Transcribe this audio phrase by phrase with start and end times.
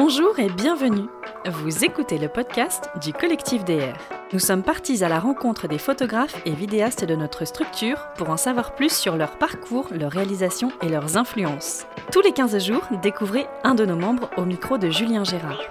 [0.00, 1.08] Bonjour et bienvenue.
[1.44, 3.98] Vous écoutez le podcast du collectif DR.
[4.32, 8.36] Nous sommes partis à la rencontre des photographes et vidéastes de notre structure pour en
[8.36, 11.84] savoir plus sur leur parcours, leurs réalisations et leurs influences.
[12.12, 15.62] Tous les 15 jours, découvrez un de nos membres au micro de Julien Gérard.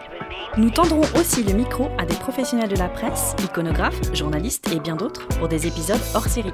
[0.58, 4.98] Nous tendrons aussi le micro à des professionnels de la presse, iconographes, journalistes et bien
[4.98, 6.54] d'autres pour des épisodes hors série.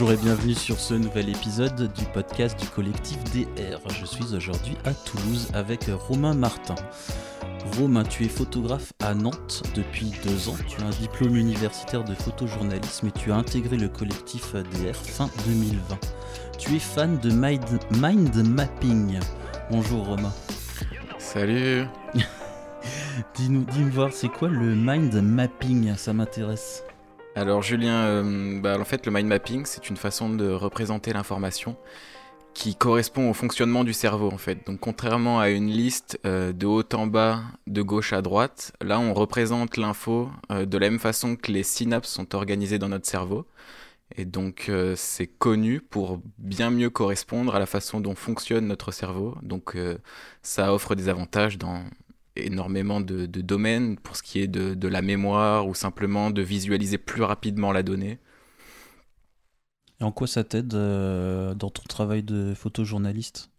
[0.00, 3.80] Bonjour et bienvenue sur ce nouvel épisode du podcast du collectif DR.
[3.88, 6.76] Je suis aujourd'hui à Toulouse avec Romain Martin.
[7.76, 10.56] Romain, tu es photographe à Nantes depuis deux ans.
[10.68, 15.28] Tu as un diplôme universitaire de photojournalisme et tu as intégré le collectif DR fin
[15.46, 15.98] 2020.
[16.60, 19.18] Tu es fan de mind, mind mapping.
[19.68, 20.32] Bonjour Romain.
[21.18, 21.86] Salut.
[23.34, 25.96] Dis-nous, dis-moi voir, c'est quoi le mind mapping?
[25.96, 26.84] Ça m'intéresse.
[27.34, 31.76] Alors Julien, euh, bah, en fait le mind mapping c'est une façon de représenter l'information
[32.54, 34.66] qui correspond au fonctionnement du cerveau en fait.
[34.66, 38.98] Donc contrairement à une liste euh, de haut en bas, de gauche à droite, là
[38.98, 43.06] on représente l'info euh, de la même façon que les synapses sont organisées dans notre
[43.06, 43.46] cerveau.
[44.16, 49.36] Et donc c'est connu pour bien mieux correspondre à la façon dont fonctionne notre cerveau.
[49.42, 49.76] Donc
[50.40, 51.84] ça offre des avantages dans,
[52.46, 57.22] énormément de, domaines pour ce qui est de, la mémoire ou simplement de visualiser plus
[57.22, 58.18] rapidement la donnée.
[60.00, 63.50] Et en quoi ça t'aide euh, dans ton travail de photojournaliste?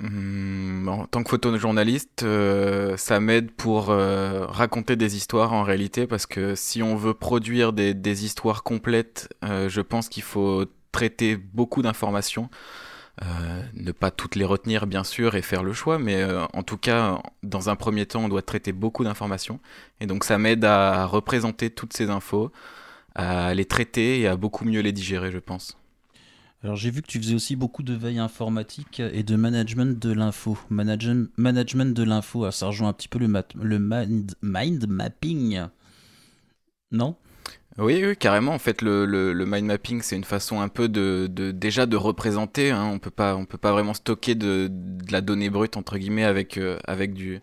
[0.00, 6.06] Hum, En tant que photojournaliste, euh, ça m'aide pour euh, raconter des histoires en réalité,
[6.06, 11.82] parce que si on veut produire des histoires complètes, je pense qu'il faut traiter beaucoup
[11.82, 12.48] d'informations.
[13.20, 16.62] Euh, ne pas toutes les retenir bien sûr et faire le choix, mais euh, en
[16.62, 19.60] tout cas, dans un premier temps, on doit traiter beaucoup d'informations.
[20.00, 22.50] Et donc ça m'aide à représenter toutes ces infos,
[23.14, 25.76] à les traiter et à beaucoup mieux les digérer, je pense.
[26.64, 30.12] Alors j'ai vu que tu faisais aussi beaucoup de veille informatique et de management de
[30.12, 30.56] l'info.
[30.70, 33.26] management de l'info, ah, ça rejoint un petit peu le,
[34.42, 35.66] mind mapping.
[36.92, 37.16] Non?
[37.78, 38.52] Oui, carrément.
[38.52, 41.96] En fait, le, le, mind mapping, c'est une façon un peu de, de déjà de
[41.96, 42.70] représenter.
[42.70, 42.84] Hein.
[42.92, 46.24] On peut pas, on peut pas vraiment stocker de, de la donnée brute entre guillemets
[46.24, 47.40] avec euh, avec du,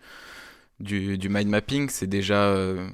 [0.80, 1.90] du, du mind mapping.
[1.90, 2.88] C'est déjà euh,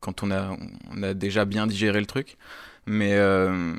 [0.00, 0.56] quand on a
[0.90, 2.38] on a déjà bien digéré le truc.
[2.86, 3.74] Mais euh,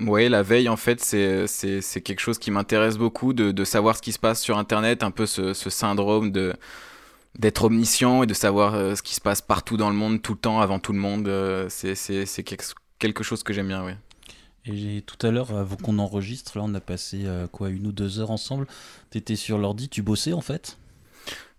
[0.00, 3.96] ouais, la veille, en fait, c'est c'est quelque chose qui m'intéresse beaucoup de, de savoir
[3.96, 6.52] ce qui se passe sur Internet, un peu ce syndrome de
[7.38, 10.32] d'être omniscient et de savoir euh, ce qui se passe partout dans le monde, tout
[10.32, 11.28] le temps, avant tout le monde.
[11.28, 12.42] Euh, c'est
[12.98, 13.92] quelque chose que j'aime bien, oui.
[14.64, 17.92] Et tout à l'heure, avant qu'on enregistre, là, on a passé euh, quoi, une ou
[17.92, 18.66] deux heures ensemble.
[19.10, 20.78] Tu étais sur l'ordi, tu bossais en fait?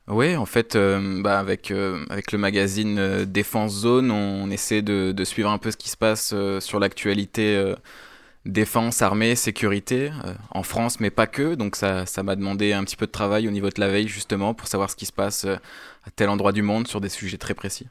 [0.08, 0.78] Oui, en fait,
[1.22, 5.78] bah, avec, avec le magazine Défense Zone, on, essaie de, de, suivre un peu ce
[5.78, 7.74] qui se passe sur l'actualité
[8.46, 11.56] défense, armée, sécurité euh, en France, mais pas que.
[11.56, 14.08] Donc ça, ça m'a demandé un petit peu de travail au niveau de la veille
[14.08, 15.56] justement pour savoir ce qui se passe euh,
[16.06, 17.88] à tel endroit du monde sur des sujets très précis.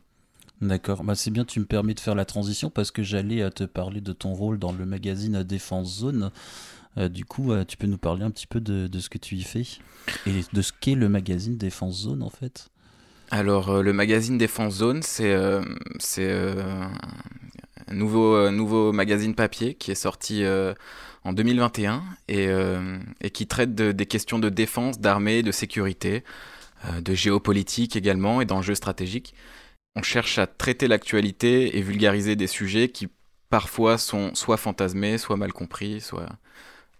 [0.60, 3.64] D'accord, bah, c'est bien, tu me permets de faire la transition parce que j'allais te
[3.64, 6.30] parler de ton rôle dans le magazine Défense Zone.
[6.98, 9.34] Euh, du coup, tu peux nous parler un petit peu de, de, ce que tu
[9.34, 9.64] y fais
[10.26, 12.68] et de ce qu'est le magazine Défense Zone en fait?
[13.30, 15.34] Alors, le magazine Défense Zone, c'est
[15.98, 16.30] c'est
[17.88, 20.74] un nouveau, euh, nouveau magazine papier qui est sorti euh,
[21.24, 26.24] en 2021 et, euh, et qui traite des questions de défense, d'armée, de sécurité,
[27.00, 29.34] de géopolitique également et d'enjeux stratégiques.
[29.94, 33.08] On cherche à traiter l'actualité et vulgariser des sujets qui
[33.50, 36.28] parfois sont soit fantasmés, soit mal compris, soit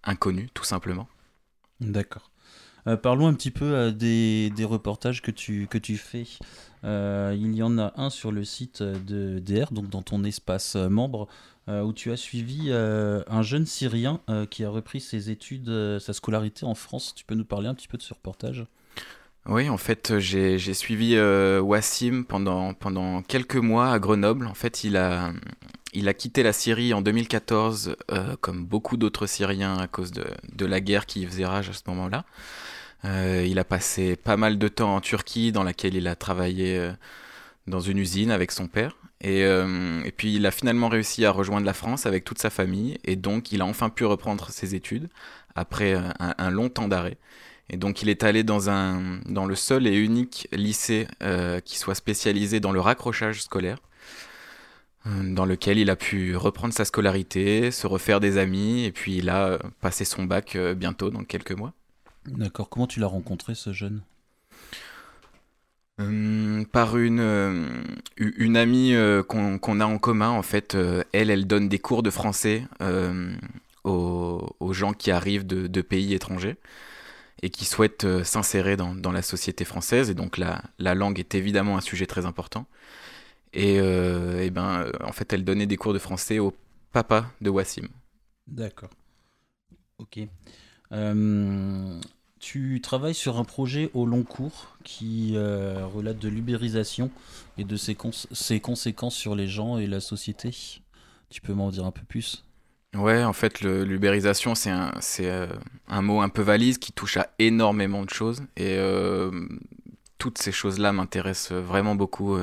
[0.05, 1.09] inconnus tout simplement.
[1.81, 2.32] D'accord.
[3.03, 6.27] Parlons un petit peu des, des, reportages que tu, que tu fais.
[6.85, 10.75] Euh, il y en a un sur le site de DR, donc dans ton espace
[10.77, 11.29] membre,
[11.69, 14.21] euh, où tu as suivi euh, un jeune Syrien
[14.51, 17.15] qui a repris ses études, sa scolarité en France.
[17.15, 18.67] Tu peux nous parler un petit peu de ce reportage?
[19.47, 24.47] Oui, en fait, j'ai suivi Wassim pendant, quelques mois à Grenoble.
[24.47, 25.33] En fait, il a,
[26.15, 27.97] quitté la Syrie en 2014,
[28.41, 32.25] comme beaucoup d'autres Syriens, à cause de, la guerre qui faisait rage à ce moment-là.
[33.05, 36.79] Euh, il a passé pas mal de temps en Turquie, dans laquelle il a travaillé
[36.79, 36.93] euh,
[37.67, 38.97] dans une usine avec son père.
[39.25, 42.99] Euh, et, puis il a finalement réussi à rejoindre la France avec toute sa famille.
[43.05, 45.09] Et donc il a enfin pu reprendre ses études
[45.55, 47.19] après un, long temps d'arrêt.
[47.73, 51.09] Et donc il est allé dans, un, dans le seul et unique lycée
[51.65, 53.79] qui soit spécialisé dans le raccrochage scolaire,
[55.07, 59.31] dans lequel il a pu reprendre sa scolarité, se refaire des amis, et puis il
[59.31, 61.73] a passé son bac bientôt, dans quelques mois.
[62.27, 62.69] D'accord.
[62.69, 64.03] Comment tu l'as rencontré, ce jeune?
[66.73, 67.85] Par une,
[68.17, 68.95] une amie
[69.29, 70.77] qu'on a en commun, en fait,
[71.13, 72.65] elle, elle donne des cours de français
[73.85, 76.57] aux, aux, gens qui arrivent de, de pays étrangers
[77.43, 80.11] et qui souhaitent s'insérer dans, dans, la société française.
[80.11, 82.67] Et donc la, la, langue est évidemment un sujet très important.
[83.53, 86.55] Et, et ben, en fait, elle donnait des cours de français au
[86.93, 87.89] papa de Wassim.
[88.47, 88.91] D'accord.
[89.99, 90.21] Ok.
[90.93, 92.01] Euh,
[92.39, 97.11] tu travailles sur un projet au long cours qui euh, relate de l'ubérisation
[97.57, 97.97] et de ses,
[98.33, 100.51] ses, conséquences sur les gens et la société.
[101.31, 102.45] Tu peux m'en dire un peu plus?
[102.95, 105.47] Ouais, en fait, l'ubérisation, c'est un, euh,
[105.89, 108.43] un, mot un peu valise qui touche à énormément de choses.
[108.57, 108.79] Et
[110.19, 112.37] toutes ces choses-là m'intéressent vraiment beaucoup.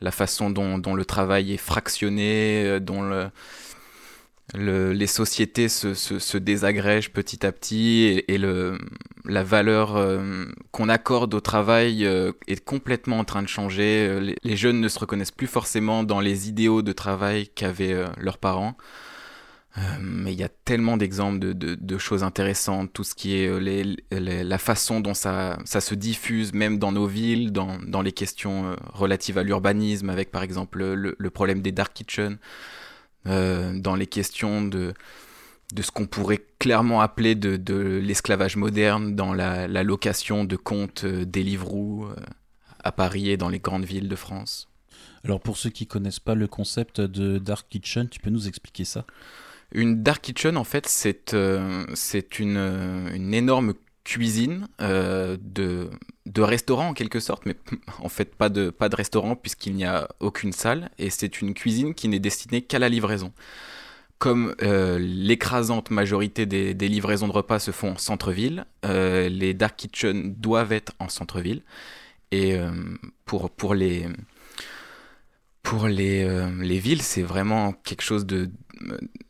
[0.00, 3.30] la façon dont, dont, le travail est fractionné, dont le
[4.54, 8.78] les sociétés se, se, désagrègent petit à petit et, le,
[9.24, 14.06] la valeur euh, qu'on accorde au travail euh, est complètement en train de changer.
[14.08, 18.38] Euh, les, jeunes ne se reconnaissent plus forcément dans les idéaux de travail qu'avaient leurs
[18.38, 18.76] parents.
[20.00, 24.58] Mais il y a tellement d'exemples de, choses intéressantes, tout ce qui est les, la
[24.58, 30.10] façon dont ça, se diffuse, même dans nos villes, dans, les questions relatives à l'urbanisme,
[30.10, 32.38] avec par exemple le, problème des dark kitchens.
[33.26, 34.94] Euh, dans les questions de,
[35.78, 42.06] ce qu'on pourrait clairement appeler de, l'esclavage moderne, dans la, location de comptes euh, Deliveroo
[42.06, 42.14] euh,
[42.82, 44.68] à Paris et dans les grandes villes de France.
[45.24, 48.84] Alors pour ceux qui connaissent pas le concept de Dark Kitchen, tu peux nous expliquer
[48.84, 49.04] ça?
[49.72, 51.36] Une Dark Kitchen, en fait, c'est
[51.94, 52.56] c'est une,
[53.14, 53.74] une énorme
[54.08, 55.90] cuisine euh, de,
[56.24, 57.56] de restaurant en quelque sorte, mais
[57.98, 61.52] en fait pas de, pas de restaurant puisqu'il n'y a aucune salle, et c'est une
[61.52, 63.34] cuisine qui n'est destinée qu'à la livraison.
[64.18, 69.52] Comme euh, l'écrasante majorité des, des, livraisons de repas se font en centre-ville, euh, les
[69.52, 71.62] dark kitchen doivent être en centre-ville.
[72.30, 72.58] Et
[73.24, 74.06] pour, pour les,
[75.62, 78.50] pour les, euh, les villes, c'est vraiment quelque chose de,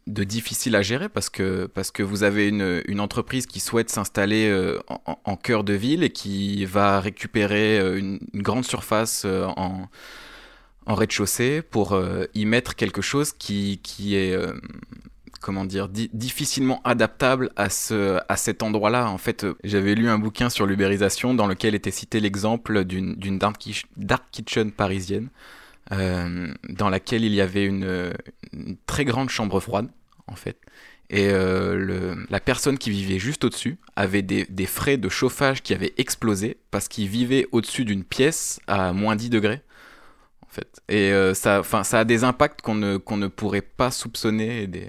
[0.07, 3.91] de, difficile à gérer parce que, parce que vous avez une, une entreprise qui souhaite
[3.91, 9.89] s'installer euh, en, cœur de ville et qui va récupérer euh, une, grande surface en,
[10.87, 12.01] en rez-de-chaussée pour
[12.35, 14.37] y mettre quelque chose qui, qui est
[15.41, 19.09] comment dire, difficilement adaptable à, ce, à cet endroit-là.
[19.09, 23.61] En fait, j'avais lu un bouquin sur l'ubérisation dans lequel était cité l'exemple d'une dark,
[24.31, 25.29] kitchen parisienne
[25.93, 28.13] euh, dans laquelle il y avait une,
[28.87, 29.89] très grande chambre froide,
[30.27, 30.59] en fait.
[31.11, 35.63] Et euh, le, la personne qui vivait juste au-dessus avait des, des, frais de chauffage
[35.63, 39.63] qui avaient explosé parce qu'il vivait au-dessus d'une pièce à moins 10 degrés.
[40.43, 40.83] En fait.
[40.89, 44.67] Et euh, ça, ça a des impacts qu'on ne, qu'on ne pourrait pas soupçonner.
[44.67, 44.89] Des...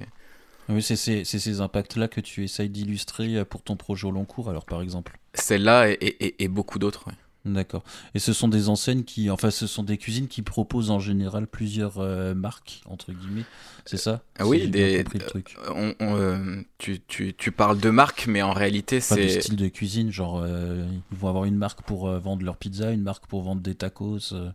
[0.68, 4.50] Oui, c'est ces, ces impacts-là que tu essayes d'illustrer pour ton projet au long cours,
[4.50, 5.18] alors par exemple.
[5.36, 7.06] Celle-là et, et, et, beaucoup d'autres.
[7.08, 7.14] Oui.
[7.46, 7.84] D'accord.
[8.14, 11.48] Et ce sont des enseignes qui, enfin, ce sont des cuisines qui proposent en général
[11.48, 13.46] plusieurs euh, marques entre guillemets.
[13.86, 14.22] C'est ça?
[14.38, 15.04] Ah Oui, des.
[15.04, 19.16] Euh, euh, tu, tu, tu, parles de marques, mais en réalité, c'est.
[19.16, 23.04] Des styles de cuisine, genre ils vont avoir une marque pour vendre leur pizza, une
[23.04, 24.34] marque pour vendre des tacos.
[24.34, 24.52] E-,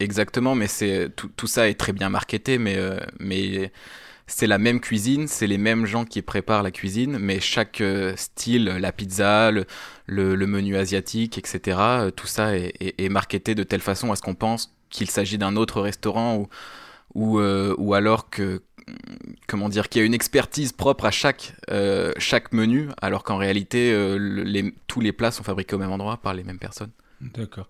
[0.00, 2.76] exactement, mais c'est tout, tout, ça est très bien marketé, mais
[3.20, 3.70] mais
[4.26, 8.14] c'est la même cuisine, c'est les mêmes gens qui préparent la cuisine, mais chaque euh,
[8.16, 9.66] style, la pizza, le,
[10.46, 14.34] menu asiatique, etc., euh, tout ça est, est, marketé de telle façon à ce qu'on
[14.34, 16.48] pense qu'il s'agit d'un autre restaurant ou,
[17.14, 18.62] ou, euh, ou alors que
[19.46, 21.54] comment dire qu'il y a une expertise propre à chaque
[22.18, 23.96] chaque menu alors qu'en réalité
[24.86, 26.90] tous les plats sont fabriqués au même endroit par les mêmes personnes.
[27.22, 27.66] D'accord.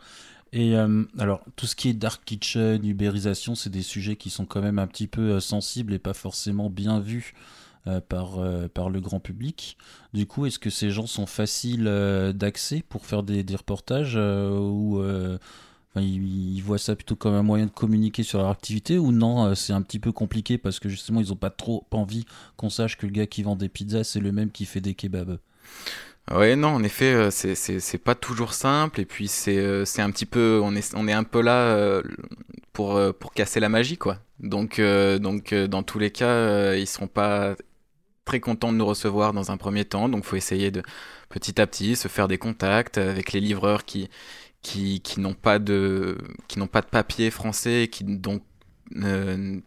[0.55, 4.47] Et euh, alors, tout ce qui est dark kitchen, ubérisation, c'est des sujets qui sont
[4.47, 7.35] quand même un petit peu euh, sensibles et pas forcément bien vus
[7.89, 8.39] euh, par,
[8.73, 9.77] par le grand public.
[10.15, 11.91] Du coup, est-ce que ces gens sont faciles
[12.37, 15.03] d'accès pour faire des, des reportages ou
[15.97, 19.57] ils, ils, voient ça plutôt comme un moyen de communiquer sur leur activité ou non
[19.57, 22.97] C'est un petit peu compliqué parce que justement, ils n'ont pas trop envie qu'on sache
[22.97, 25.39] que le gars qui vend des pizzas, c'est le même qui fait des kebabs?
[26.31, 30.11] Ouais, non, en effet, euh, c'est, pas toujours simple, et puis c'est, euh, c'est un
[30.11, 32.03] petit peu, on est, on est un peu là euh,
[32.73, 34.19] pour, pour casser la magie, quoi.
[34.41, 37.55] Donc, donc dans tous les cas, ils seront pas
[38.25, 40.83] très contents de nous recevoir dans un premier temps, donc faut essayer de
[41.29, 44.09] petit à petit se faire des contacts avec les livreurs qui,
[44.63, 48.43] qui, qui n'ont pas de, qui pas de papier français, et qui donc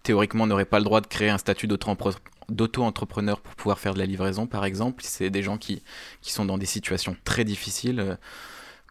[0.03, 2.19] théoriquement n'auraient pas le droit de créer un statut d'auto-entrepreneur
[2.49, 5.03] d'auto-entrepreneurs pour pouvoir faire de la livraison, par exemple.
[5.05, 5.83] C'est des gens qui,
[6.21, 8.15] qui sont dans des situations très difficiles euh,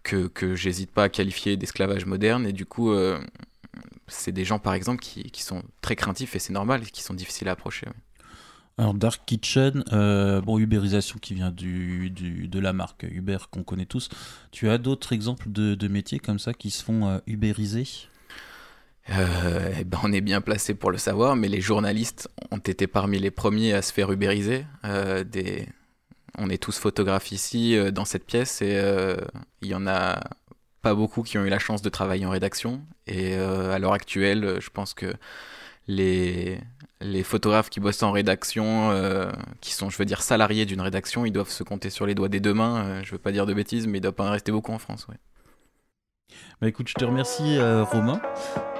[0.02, 2.46] que, que j'hésite pas à qualifier d'esclavage moderne.
[2.46, 3.18] Et du coup, euh,
[4.06, 7.14] c'est des gens, par exemple, qui, qui, sont très craintifs, et c'est normal, qui sont
[7.14, 7.86] difficiles à approcher.
[8.78, 13.86] Alors Dark Kitchen, euh, bon ubérisation qui vient du, de la marque Uber qu'on connaît
[13.86, 14.10] tous.
[14.50, 17.18] Tu as d'autres exemples de, métiers comme ça qui se font euh,
[19.10, 22.86] euh, eh ben on est bien placé pour le savoir, mais les journalistes ont été
[22.86, 24.66] parmi les premiers à se faire ubériser.
[24.84, 25.68] des...
[26.38, 28.78] On est tous photographes ici dans cette pièce et
[29.62, 30.20] il y en a
[30.82, 32.82] pas beaucoup qui ont eu la chance de travailler en rédaction.
[33.06, 35.14] Et à l'heure actuelle, je pense que
[35.88, 41.24] les, photographes qui bossent en rédaction, euh, qui sont, je veux dire, salariés d'une rédaction,
[41.24, 42.84] ils doivent se compter sur les doigts des deux mains.
[42.84, 44.78] Euh, je veux pas dire de bêtises, mais il doit pas en rester beaucoup en
[44.78, 45.06] France.
[45.08, 45.16] Ouais.
[46.60, 48.20] Bah écoute, je te remercie euh, Romain,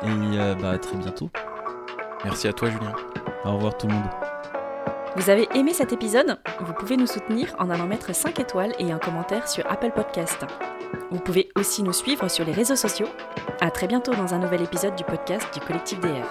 [0.02, 1.30] et bah, à très bientôt.
[2.24, 2.92] Merci à toi Julien.
[3.44, 4.06] Au revoir tout le monde.
[5.16, 6.38] Vous avez aimé cet épisode?
[6.60, 10.44] Vous pouvez nous soutenir en allant mettre 5 étoiles et un commentaire sur Apple Podcast.
[11.10, 13.08] Vous pouvez aussi nous suivre sur les réseaux sociaux.
[13.60, 16.26] À très bientôt dans un nouvel épisode du podcast du collectif DR.